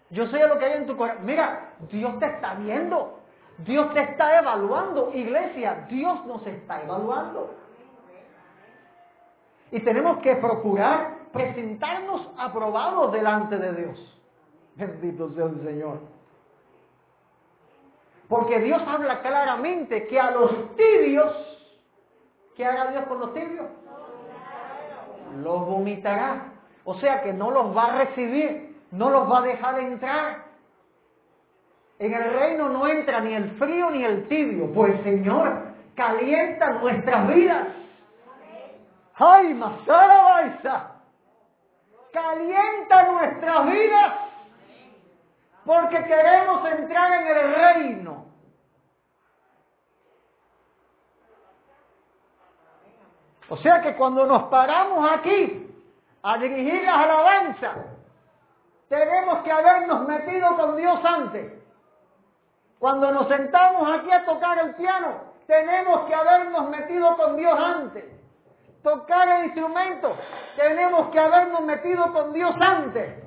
yo 0.09 0.27
sé 0.27 0.45
lo 0.45 0.59
que 0.59 0.65
hay 0.65 0.73
en 0.73 0.85
tu 0.85 0.97
corazón. 0.97 1.25
Mira, 1.25 1.73
Dios 1.89 2.19
te 2.19 2.25
está 2.25 2.55
viendo, 2.55 3.19
Dios 3.59 3.93
te 3.93 4.01
está 4.01 4.39
evaluando, 4.39 5.11
iglesia, 5.13 5.85
Dios 5.89 6.25
nos 6.25 6.45
está 6.45 6.81
evaluando. 6.81 7.55
Y 9.71 9.79
tenemos 9.79 10.17
que 10.17 10.35
procurar 10.35 11.21
presentarnos 11.31 12.29
aprobados 12.37 13.13
delante 13.13 13.57
de 13.57 13.73
Dios. 13.73 14.19
Bendito 14.75 15.31
sea 15.33 15.45
el 15.45 15.61
Señor. 15.63 15.99
Porque 18.27 18.59
Dios 18.59 18.81
habla 18.87 19.21
claramente 19.21 20.07
que 20.07 20.19
a 20.19 20.31
los 20.31 20.75
tibios, 20.75 21.50
¿qué 22.55 22.65
hará 22.65 22.91
Dios 22.91 23.05
con 23.07 23.19
los 23.19 23.33
tibios? 23.33 23.65
Los 25.43 25.65
vomitará. 25.65 26.53
O 26.83 26.95
sea 26.95 27.21
que 27.21 27.33
no 27.33 27.51
los 27.51 27.75
va 27.75 27.85
a 27.85 28.05
recibir, 28.05 28.77
no 28.91 29.09
los 29.09 29.31
va 29.31 29.39
a 29.39 29.41
dejar 29.41 29.79
entrar. 29.79 30.45
En 31.99 32.13
el 32.13 32.33
reino 32.33 32.69
no 32.69 32.87
entra 32.87 33.19
ni 33.19 33.33
el 33.33 33.51
frío 33.51 33.91
ni 33.91 34.03
el 34.03 34.27
tibio, 34.27 34.73
pues 34.73 34.99
Señor 35.03 35.71
calienta 35.95 36.71
nuestras 36.71 37.27
vidas. 37.27 37.67
¡Ay, 39.15 39.53
Masara 39.53 40.23
Baisa! 40.23 40.91
Calienta 42.11 43.11
nuestras 43.11 43.71
vidas 43.71 44.13
porque 45.65 46.03
queremos 46.03 46.69
entrar 46.71 47.21
en 47.21 47.27
el 47.27 47.55
reino. 47.55 48.25
O 53.51 53.57
sea 53.57 53.81
que 53.81 53.95
cuando 53.97 54.25
nos 54.25 54.43
paramos 54.43 55.11
aquí 55.11 55.67
a 56.23 56.37
dirigir 56.37 56.85
las 56.85 56.97
alabanzas, 56.97 57.77
tenemos 58.87 59.43
que 59.43 59.51
habernos 59.51 60.07
metido 60.07 60.55
con 60.55 60.77
Dios 60.77 60.99
antes. 61.03 61.53
Cuando 62.79 63.11
nos 63.11 63.27
sentamos 63.27 63.91
aquí 63.91 64.09
a 64.09 64.23
tocar 64.23 64.57
el 64.59 64.75
piano, 64.75 65.15
tenemos 65.47 66.05
que 66.05 66.15
habernos 66.15 66.69
metido 66.69 67.17
con 67.17 67.35
Dios 67.35 67.59
antes. 67.59 68.05
Tocar 68.83 69.27
el 69.27 69.45
instrumento, 69.47 70.15
tenemos 70.55 71.09
que 71.09 71.19
habernos 71.19 71.61
metido 71.61 72.13
con 72.13 72.31
Dios 72.31 72.55
antes 72.57 73.21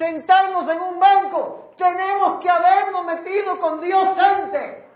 sentarnos 0.00 0.66
en 0.70 0.80
un 0.80 0.98
banco, 0.98 1.74
tenemos 1.76 2.40
que 2.40 2.48
habernos 2.48 3.04
metido 3.04 3.60
con 3.60 3.82
Dios 3.82 4.18
antes. 4.18 4.89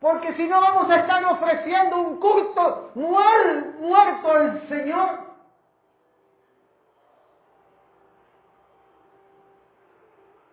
Porque 0.00 0.34
si 0.34 0.48
no 0.48 0.60
vamos 0.60 0.90
a 0.90 0.96
estar 0.96 1.22
ofreciendo 1.26 1.98
un 1.98 2.18
culto 2.18 2.90
muerto 2.94 4.32
al 4.32 4.66
Señor. 4.68 5.30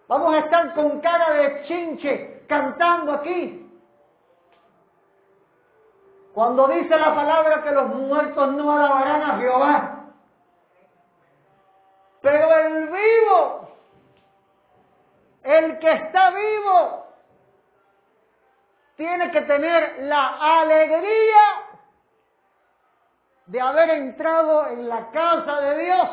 Vamos 0.10 0.34
a 0.34 0.39
estar 0.39 0.74
con 0.74 1.00
cara 1.00 1.32
de 1.32 1.63
chinche 1.63 2.44
cantando 2.48 3.13
aquí. 3.13 3.63
Cuando 6.34 6.68
dice 6.68 6.98
la 6.98 7.16
palabra 7.16 7.63
que 7.63 7.72
los 7.72 7.88
muertos 7.88 8.51
no 8.54 8.72
alabarán 8.72 9.22
a 9.24 9.38
Jehová. 9.38 9.94
Pero 12.22 12.58
el 12.58 12.89
vivo, 12.89 13.70
el 15.43 15.80
que 15.80 15.91
está 15.91 16.32
vivo, 16.32 17.07
tiene 18.98 19.32
que 19.32 19.42
tener 19.42 20.00
la 20.04 20.60
alegría 20.60 21.42
de 23.46 23.62
haber 23.62 23.90
entrado 23.92 24.68
en 24.68 24.90
la 24.90 25.10
casa 25.12 25.62
de 25.62 25.86
Dios 25.86 26.10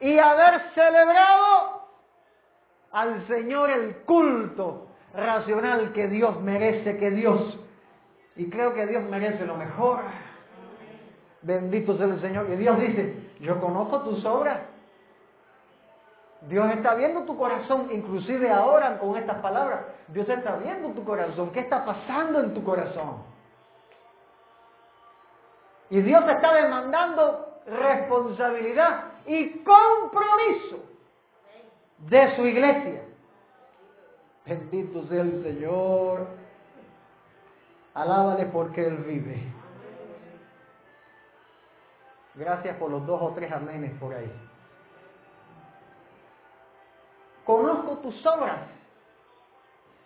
y 0.00 0.18
haber 0.18 0.60
celebrado 0.74 1.88
al 2.92 3.26
Señor 3.26 3.70
el 3.70 3.96
culto 4.04 4.86
racional 5.12 5.92
que 5.92 6.06
Dios 6.08 6.40
merece, 6.40 6.96
que 6.96 7.10
Dios, 7.10 7.58
y 8.36 8.48
creo 8.48 8.74
que 8.74 8.86
Dios 8.86 9.02
merece 9.04 9.44
lo 9.44 9.56
mejor. 9.56 10.00
Bendito 11.42 11.96
sea 11.96 12.06
el 12.06 12.20
Señor. 12.20 12.48
Y 12.50 12.56
Dios 12.56 12.78
dice, 12.80 13.30
yo 13.40 13.60
conozco 13.60 14.00
tus 14.00 14.24
obras. 14.24 14.60
Dios 16.48 16.70
está 16.72 16.94
viendo 16.94 17.22
tu 17.22 17.36
corazón, 17.38 17.88
inclusive 17.90 18.50
ahora 18.50 18.98
con 18.98 19.16
estas 19.16 19.40
palabras. 19.40 19.86
Dios 20.08 20.28
está 20.28 20.56
viendo 20.56 20.90
tu 20.90 21.04
corazón. 21.04 21.50
¿Qué 21.52 21.60
está 21.60 21.84
pasando 21.84 22.40
en 22.40 22.52
tu 22.52 22.62
corazón? 22.62 23.22
Y 25.90 26.00
Dios 26.00 26.22
está 26.28 26.54
demandando 26.54 27.60
responsabilidad 27.66 29.04
y 29.26 29.62
compromiso 29.62 30.84
de 31.98 32.36
su 32.36 32.44
iglesia. 32.44 33.02
Bendito 34.44 35.06
sea 35.06 35.22
el 35.22 35.42
Señor. 35.42 36.26
Alábale 37.94 38.46
porque 38.46 38.86
Él 38.86 38.96
vive. 38.98 39.50
Gracias 42.34 42.76
por 42.76 42.90
los 42.90 43.06
dos 43.06 43.22
o 43.22 43.32
tres 43.34 43.50
amenes 43.52 43.92
por 43.98 44.12
ahí. 44.12 44.30
Tus 48.02 48.26
obras 48.26 48.60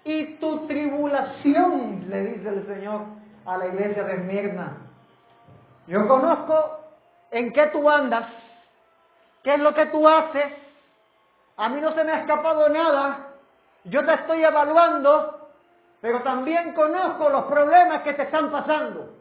y 0.04 0.36
tu 0.36 0.66
tribulación, 0.66 2.06
le 2.08 2.22
dice 2.22 2.48
el 2.48 2.66
Señor 2.66 3.02
a 3.44 3.58
la 3.58 3.66
iglesia 3.66 4.04
de 4.04 4.14
Esmirna. 4.14 4.76
Yo 5.86 6.06
conozco 6.06 6.80
en 7.30 7.52
qué 7.52 7.66
tú 7.66 7.88
andas, 7.88 8.26
qué 9.42 9.54
es 9.54 9.60
lo 9.60 9.74
que 9.74 9.86
tú 9.86 10.08
haces. 10.08 10.52
A 11.56 11.68
mí 11.68 11.80
no 11.80 11.92
se 11.94 12.04
me 12.04 12.12
ha 12.12 12.20
escapado 12.20 12.68
nada. 12.68 13.28
Yo 13.84 14.04
te 14.04 14.14
estoy 14.14 14.44
evaluando, 14.44 15.50
pero 16.00 16.22
también 16.22 16.72
conozco 16.74 17.28
los 17.28 17.44
problemas 17.44 18.02
que 18.02 18.14
te 18.14 18.22
están 18.22 18.50
pasando. 18.50 19.14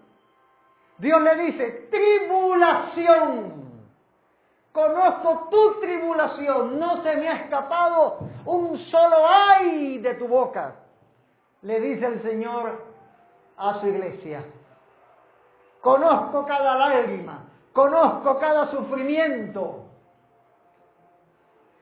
Dios 0.97 1.21
le 1.21 1.35
dice, 1.35 1.89
tribulación. 1.91 3.66
Conozco 4.77 5.47
tu 5.49 5.79
tribulación, 5.79 6.79
no 6.79 7.01
se 7.01 7.15
me 7.15 7.27
ha 7.27 7.33
escapado 7.37 8.19
un 8.45 8.77
solo 8.91 9.15
ay 9.27 9.97
de 9.97 10.13
tu 10.13 10.27
boca. 10.27 10.75
Le 11.63 11.79
dice 11.79 12.05
el 12.05 12.21
Señor 12.21 12.79
a 13.57 13.79
su 13.79 13.87
iglesia. 13.87 14.43
Conozco 15.81 16.45
cada 16.45 16.75
lágrima, 16.75 17.39
conozco 17.73 18.37
cada 18.37 18.69
sufrimiento. 18.69 19.87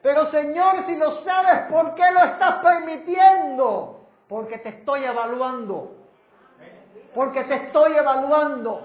Pero 0.02 0.32
Señor, 0.32 0.86
si 0.86 0.96
no 0.96 1.22
sabes 1.26 1.70
por 1.70 1.96
qué 1.96 2.10
lo 2.14 2.24
estás 2.24 2.64
permitiendo, 2.64 4.06
porque 4.30 4.58
te 4.60 4.70
estoy 4.70 5.04
evaluando. 5.04 5.92
Porque 7.14 7.44
te 7.44 7.56
estoy 7.56 7.98
evaluando. 7.98 8.84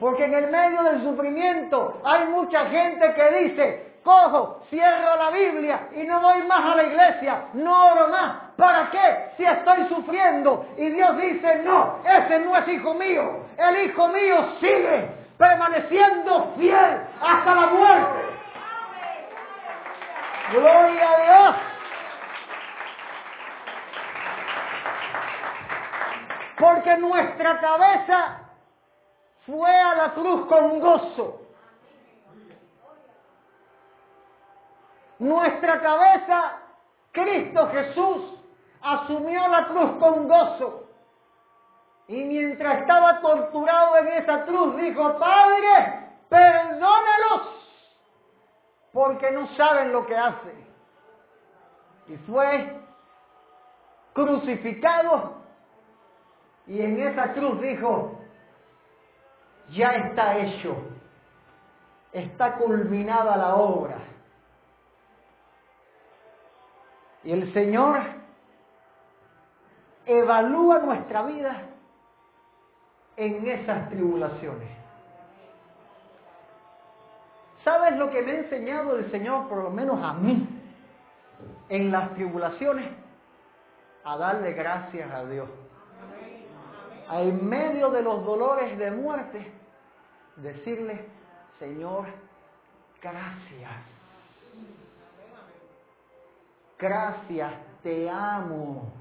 Porque 0.00 0.24
en 0.24 0.32
el 0.32 0.46
medio 0.48 0.82
del 0.82 1.04
sufrimiento 1.04 2.00
hay 2.02 2.24
mucha 2.28 2.64
gente 2.70 3.12
que 3.12 3.40
dice, 3.42 3.92
cojo, 4.02 4.64
cierro 4.70 5.16
la 5.16 5.30
Biblia 5.30 5.88
y 5.94 6.04
no 6.04 6.22
voy 6.22 6.42
más 6.44 6.72
a 6.72 6.76
la 6.76 6.84
iglesia, 6.84 7.44
no 7.52 7.92
oro 7.92 8.08
más. 8.08 8.36
¿Para 8.56 8.90
qué? 8.90 9.32
Si 9.36 9.44
estoy 9.44 9.86
sufriendo. 9.88 10.66
Y 10.78 10.88
Dios 10.88 11.18
dice, 11.18 11.56
no, 11.64 11.98
ese 12.02 12.38
no 12.38 12.56
es 12.56 12.66
hijo 12.68 12.94
mío. 12.94 13.44
El 13.58 13.84
hijo 13.84 14.08
mío 14.08 14.54
sigue 14.58 15.10
permaneciendo 15.36 16.54
fiel 16.56 17.00
hasta 17.20 17.54
la 17.54 17.66
muerte. 17.66 18.20
Gloria 20.52 21.10
a 21.10 21.22
Dios. 21.22 21.56
Porque 26.58 26.96
nuestra 26.96 27.60
cabeza 27.60 28.39
fue 29.50 29.70
a 29.70 29.94
la 29.94 30.14
cruz 30.14 30.46
con 30.46 30.80
gozo. 30.80 31.40
Nuestra 35.18 35.80
cabeza, 35.80 36.58
Cristo 37.12 37.68
Jesús, 37.68 38.38
asumió 38.80 39.48
la 39.48 39.66
cruz 39.68 39.90
con 39.98 40.28
gozo. 40.28 40.86
Y 42.08 42.24
mientras 42.24 42.80
estaba 42.80 43.20
torturado 43.20 43.98
en 43.98 44.08
esa 44.08 44.44
cruz, 44.44 44.76
dijo, 44.76 45.18
Padre, 45.18 46.08
perdónalos, 46.28 47.42
porque 48.92 49.30
no 49.30 49.46
saben 49.56 49.92
lo 49.92 50.06
que 50.06 50.16
hacen. 50.16 50.70
Y 52.08 52.16
fue 52.16 52.76
crucificado 54.12 55.36
Y 56.66 56.80
en 56.80 57.00
esa 57.00 57.32
cruz 57.32 57.60
dijo, 57.60 58.19
ya 59.70 59.92
está 59.92 60.38
hecho, 60.38 60.76
está 62.12 62.54
culminada 62.54 63.36
la 63.36 63.54
obra. 63.54 63.98
Y 67.22 67.32
el 67.32 67.52
Señor 67.52 67.98
evalúa 70.06 70.78
nuestra 70.78 71.22
vida 71.22 71.62
en 73.16 73.46
esas 73.46 73.90
tribulaciones. 73.90 74.68
¿Sabes 77.62 77.96
lo 77.96 78.10
que 78.10 78.22
me 78.22 78.32
ha 78.32 78.38
enseñado 78.38 78.96
el 78.96 79.10
Señor, 79.10 79.48
por 79.48 79.62
lo 79.62 79.70
menos 79.70 80.02
a 80.02 80.14
mí, 80.14 80.48
en 81.68 81.92
las 81.92 82.14
tribulaciones? 82.14 82.88
A 84.02 84.16
darle 84.16 84.52
gracias 84.54 85.12
a 85.12 85.24
Dios. 85.26 85.48
En 87.12 87.48
medio 87.48 87.90
de 87.90 88.02
los 88.02 88.24
dolores 88.24 88.78
de 88.78 88.90
muerte, 88.92 89.52
decirle, 90.36 91.04
Señor, 91.58 92.06
gracias. 93.02 93.70
Gracias, 96.78 97.52
te 97.82 98.08
amo. 98.08 98.92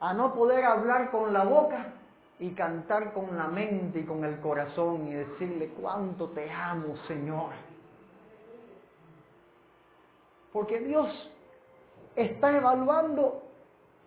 A 0.00 0.12
no 0.12 0.34
poder 0.34 0.64
hablar 0.64 1.10
con 1.10 1.32
la 1.32 1.44
boca 1.44 1.94
y 2.38 2.50
cantar 2.50 3.12
con 3.12 3.36
la 3.36 3.46
mente 3.46 4.00
y 4.00 4.04
con 4.04 4.24
el 4.24 4.40
corazón 4.40 5.08
y 5.08 5.14
decirle 5.14 5.68
cuánto 5.80 6.28
te 6.30 6.50
amo, 6.50 6.96
Señor. 7.06 7.50
Porque 10.52 10.80
Dios 10.80 11.30
está 12.14 12.54
evaluando 12.54 13.42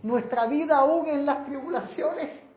nuestra 0.03 0.45
vida 0.47 0.77
aún 0.77 1.07
en 1.07 1.25
las 1.25 1.45
tribulaciones. 1.45 2.48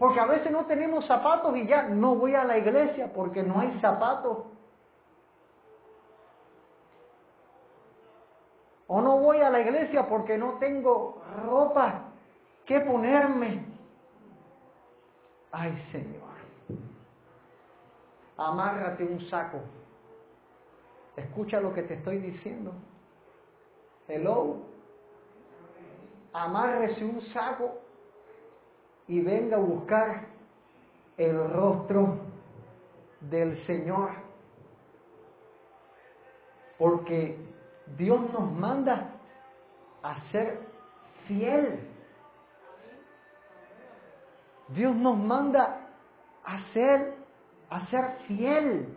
Porque 0.00 0.18
a 0.18 0.24
veces 0.24 0.50
no 0.50 0.64
tenemos 0.64 1.04
zapatos 1.04 1.54
y 1.58 1.66
ya 1.66 1.82
no 1.82 2.14
voy 2.14 2.34
a 2.34 2.42
la 2.42 2.56
iglesia 2.56 3.12
porque 3.12 3.42
no 3.42 3.60
hay 3.60 3.78
zapatos. 3.82 4.38
O 8.86 9.02
no 9.02 9.18
voy 9.18 9.42
a 9.42 9.50
la 9.50 9.60
iglesia 9.60 10.08
porque 10.08 10.38
no 10.38 10.54
tengo 10.54 11.22
ropa 11.44 12.04
que 12.64 12.80
ponerme. 12.80 13.62
Ay 15.52 15.76
Señor, 15.92 16.32
amárrate 18.38 19.04
un 19.04 19.20
saco. 19.28 19.58
Escucha 21.14 21.60
lo 21.60 21.74
que 21.74 21.82
te 21.82 21.92
estoy 21.92 22.20
diciendo. 22.20 22.72
Hello. 24.08 24.62
Amárrese 26.32 27.04
un 27.04 27.20
saco 27.34 27.89
y 29.10 29.20
venga 29.22 29.56
a 29.56 29.60
buscar 29.60 30.24
el 31.16 31.50
rostro 31.50 32.16
del 33.22 33.66
Señor. 33.66 34.10
Porque 36.78 37.36
Dios 37.98 38.20
nos 38.32 38.52
manda 38.52 39.10
a 40.04 40.30
ser 40.30 40.60
fiel. 41.26 41.88
Dios 44.68 44.94
nos 44.94 45.18
manda 45.18 45.88
a 46.44 46.72
ser, 46.72 47.14
a 47.68 47.90
ser 47.90 48.16
fiel. 48.28 48.96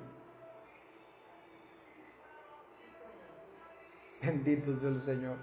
Bendito 4.22 4.80
sea 4.80 4.90
el 4.90 5.06
Señor. 5.06 5.38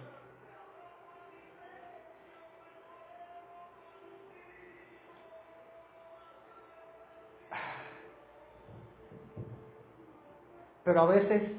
Pero 10.91 11.03
a 11.03 11.07
veces 11.07 11.53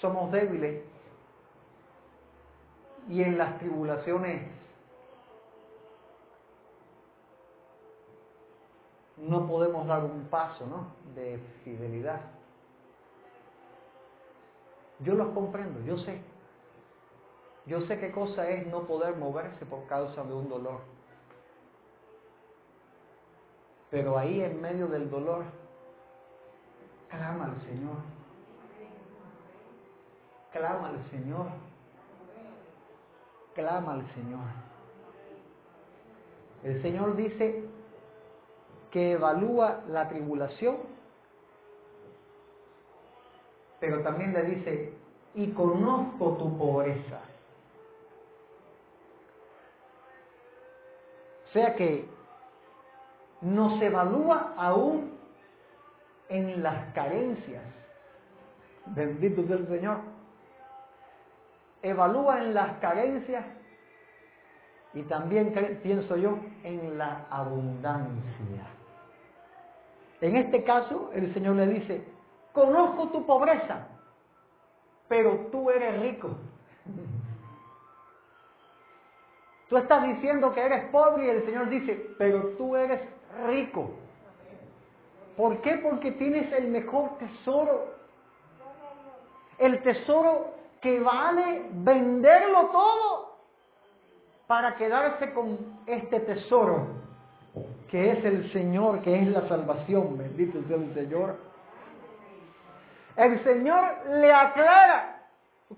somos 0.00 0.32
débiles 0.32 0.82
y 3.08 3.22
en 3.22 3.38
las 3.38 3.60
tribulaciones 3.60 4.42
no 9.18 9.46
podemos 9.46 9.86
dar 9.86 10.02
un 10.02 10.24
paso 10.24 10.66
¿no? 10.66 10.88
de 11.14 11.38
fidelidad. 11.62 12.20
Yo 14.98 15.14
los 15.14 15.28
comprendo, 15.28 15.78
yo 15.82 15.96
sé. 15.98 16.20
Yo 17.66 17.82
sé 17.82 18.00
qué 18.00 18.10
cosa 18.10 18.50
es 18.50 18.66
no 18.66 18.82
poder 18.88 19.14
moverse 19.14 19.64
por 19.64 19.86
causa 19.86 20.24
de 20.24 20.34
un 20.34 20.48
dolor. 20.48 20.80
Pero 23.92 24.18
ahí 24.18 24.40
en 24.40 24.60
medio 24.60 24.88
del 24.88 25.08
dolor, 25.08 25.44
clama 27.08 27.44
al 27.46 27.60
Señor. 27.62 27.96
Clama 30.52 30.88
al 30.88 31.10
Señor. 31.10 31.46
Clama 33.54 33.92
al 33.94 34.14
Señor. 34.14 34.68
El 36.62 36.82
Señor 36.82 37.16
dice 37.16 37.64
que 38.90 39.12
evalúa 39.12 39.80
la 39.88 40.08
tribulación, 40.08 40.76
pero 43.80 44.02
también 44.02 44.32
le 44.32 44.42
dice, 44.42 44.92
y 45.34 45.52
conozco 45.52 46.36
tu 46.36 46.58
pobreza. 46.58 47.20
O 51.48 51.52
sea 51.52 51.74
que 51.76 52.06
nos 53.40 53.80
evalúa 53.80 54.54
aún 54.56 55.17
en 56.28 56.62
las 56.62 56.92
carencias. 56.92 57.62
Bendito 58.86 59.46
sea 59.46 59.56
el 59.56 59.68
Señor. 59.68 59.98
Evalúa 61.82 62.42
en 62.42 62.54
las 62.54 62.78
carencias 62.78 63.44
y 64.94 65.02
también 65.02 65.52
pienso 65.82 66.16
yo 66.16 66.38
en 66.64 66.98
la 66.98 67.26
abundancia. 67.30 68.66
En 70.20 70.36
este 70.36 70.64
caso, 70.64 71.10
el 71.14 71.32
Señor 71.32 71.56
le 71.56 71.66
dice, 71.68 72.04
conozco 72.52 73.08
tu 73.08 73.24
pobreza, 73.24 73.86
pero 75.06 75.48
tú 75.52 75.70
eres 75.70 76.00
rico. 76.00 76.30
Tú 79.68 79.76
estás 79.76 80.02
diciendo 80.02 80.54
que 80.54 80.62
eres 80.62 80.84
pobre 80.86 81.26
y 81.26 81.28
el 81.28 81.44
Señor 81.44 81.68
dice, 81.68 82.14
pero 82.16 82.54
tú 82.56 82.74
eres 82.74 83.02
rico. 83.48 83.90
¿Por 85.38 85.60
qué? 85.60 85.76
Porque 85.76 86.10
tienes 86.10 86.52
el 86.52 86.66
mejor 86.66 87.16
tesoro. 87.18 87.94
El 89.56 89.80
tesoro 89.84 90.52
que 90.80 90.98
vale 90.98 91.62
venderlo 91.70 92.66
todo 92.72 93.36
para 94.48 94.74
quedarse 94.74 95.32
con 95.32 95.56
este 95.86 96.18
tesoro 96.20 96.88
que 97.88 98.10
es 98.10 98.24
el 98.24 98.52
Señor, 98.52 99.00
que 99.02 99.14
es 99.14 99.28
la 99.28 99.46
salvación. 99.48 100.18
Bendito 100.18 100.60
sea 100.66 100.76
el 100.76 100.92
Señor. 100.94 101.36
El 103.16 103.44
Señor 103.44 103.84
le 104.10 104.32
aclara, 104.32 105.22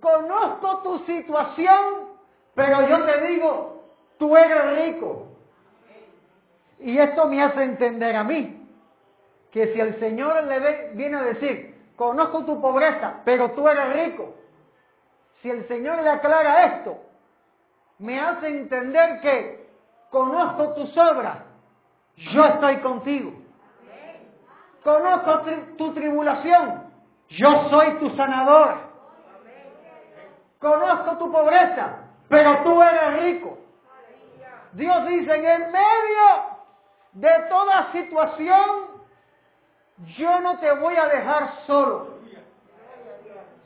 conozco 0.01 0.79
tu 0.79 0.99
situación, 1.01 2.09
pero 2.55 2.89
yo 2.89 3.05
te 3.05 3.27
digo, 3.29 3.85
tú 4.19 4.35
eres 4.37 4.87
rico. 4.87 5.27
Y 6.79 6.97
esto 6.97 7.27
me 7.27 7.43
hace 7.43 7.63
entender 7.63 8.17
a 8.17 8.25
mí 8.25 8.60
que 9.53 9.73
si 9.73 9.81
el 9.81 9.99
Señor 9.99 10.45
le 10.45 10.93
viene 10.95 11.17
a 11.17 11.23
decir, 11.23 11.77
conozco 11.97 12.45
tu 12.45 12.61
pobreza, 12.61 13.21
pero 13.25 13.51
tú 13.53 13.69
eres 13.69 13.93
rico, 13.93 14.35
si 15.43 15.51
el 15.51 15.67
Señor 15.69 16.03
le 16.03 16.11
aclara 16.11 16.67
esto, 16.67 16.99
me 17.99 18.21
hace 18.21 18.49
entender 18.49 19.21
que 19.21 19.69
conozco 20.11 20.75
tus 20.75 20.97
obras, 20.97 21.39
yo 22.17 22.45
estoy 22.45 22.77
contigo. 22.79 23.33
Conozco 24.85 25.43
tu 25.77 25.93
tribulación, 25.93 26.85
yo 27.29 27.69
soy 27.69 27.95
tu 27.95 28.11
sanador. 28.17 28.91
Conozco 30.59 31.17
tu 31.17 31.33
pobreza, 31.33 31.99
pero 32.29 32.63
tú 32.63 32.83
eres 32.83 33.23
rico. 33.23 33.59
Dios 34.73 35.07
dice, 35.09 35.35
en 35.35 35.45
el 35.45 35.73
medio 35.73 36.51
de 37.13 37.31
toda 37.49 37.93
situación, 37.93 38.90
yo 40.17 40.41
no 40.41 40.59
te 40.59 40.71
voy 40.73 40.97
a 40.97 41.07
dejar 41.07 41.53
solo. 41.67 42.21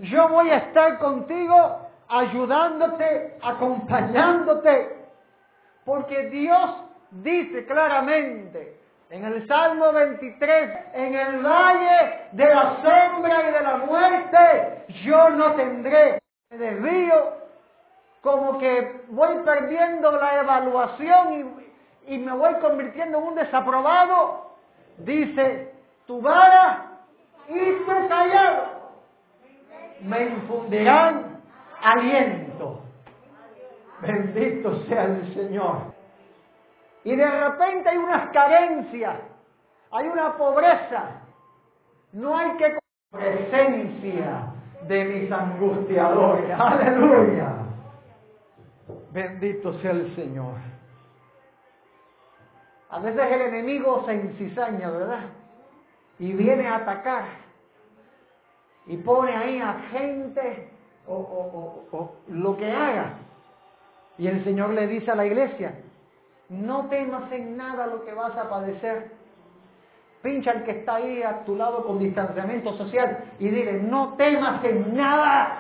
Yo 0.01 0.29
voy 0.29 0.51
a 0.51 0.57
estar 0.59 0.99
contigo, 0.99 1.88
ayudándote, 2.09 3.38
acompañándote. 3.42 4.97
Porque 5.85 6.31
Dios 6.31 6.70
dice 7.11 7.64
claramente 7.66 8.81
en 9.11 9.25
el 9.25 9.47
Salmo 9.47 9.92
23, 9.92 10.70
en 10.94 11.14
el 11.14 11.42
valle 11.42 12.20
de 12.33 12.47
la 12.47 12.77
sombra 12.83 13.49
y 13.49 13.53
de 13.53 13.61
la 13.61 13.77
muerte, 13.77 14.85
yo 15.05 15.31
no 15.31 15.53
tendré 15.53 16.18
desvío, 16.51 17.35
como 18.23 18.59
que 18.59 19.03
voy 19.09 19.37
perdiendo 19.44 20.11
la 20.12 20.40
evaluación 20.40 21.62
y, 22.07 22.14
y 22.14 22.18
me 22.18 22.33
voy 22.33 22.55
convirtiendo 22.55 23.18
en 23.18 23.25
un 23.25 23.35
desaprobado, 23.35 24.57
dice, 24.99 25.74
tu 26.07 26.21
vara 26.21 27.01
y 27.49 27.73
tu 27.85 28.09
callado 28.09 28.75
me 30.01 30.23
infundirán 30.23 31.40
aliento. 31.83 32.81
Bendito 34.01 34.85
sea 34.85 35.05
el 35.05 35.35
Señor. 35.35 35.95
Y 37.05 37.17
de 37.17 37.31
repente 37.31 37.88
hay 37.88 37.97
unas 37.97 38.31
carencias, 38.31 39.17
hay 39.90 40.09
una 40.09 40.37
pobreza. 40.37 41.23
No 42.12 42.37
hay 42.37 42.57
que 42.57 42.79
presencia 43.11 44.53
de 44.87 45.05
mis 45.05 45.33
angustiadores. 45.33 46.59
Aleluya. 46.59 47.53
Bendito 49.11 49.73
sea 49.81 49.93
el 49.93 50.14
Señor. 50.14 50.57
A 52.90 52.99
veces 53.01 53.33
el 53.33 53.40
enemigo 53.43 54.05
se 54.07 54.12
encizaña, 54.12 54.90
¿verdad? 54.90 55.21
Y 56.18 56.33
viene 56.33 56.66
a 56.68 56.77
atacar. 56.77 57.24
Y 58.87 58.96
pone 58.98 59.35
ahí 59.35 59.61
a 59.61 59.74
gente 59.90 60.68
o, 61.07 61.14
o, 61.14 61.96
o, 61.96 62.16
lo 62.29 62.57
que 62.57 62.70
haga. 62.70 63.14
Y 64.18 64.27
el 64.29 64.44
Señor 64.44 64.70
le 64.70 64.87
dice 64.87 65.11
a 65.11 65.16
la 65.16 65.27
iglesia, 65.27 65.74
no 66.48 66.87
temas 66.88 67.31
en 67.33 67.57
nada 67.57 67.87
lo 67.87 68.05
que 68.05 68.12
vas 68.12 68.37
a 68.37 68.48
padecer. 68.48 69.12
Pincha 70.22 70.53
al 70.53 70.64
que 70.64 70.70
está 70.70 70.96
ahí 70.96 71.22
a 71.22 71.44
tu 71.44 71.57
lado 71.57 71.85
con 71.85 71.98
distanciamiento 71.98 72.74
social 72.77 73.24
y 73.38 73.48
dile, 73.48 73.83
no 73.83 74.14
temas 74.14 74.64
en 74.64 74.96
nada 74.96 75.59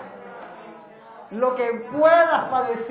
lo 1.30 1.54
que 1.54 1.66
puedas 1.92 2.48
padecer. 2.48 2.84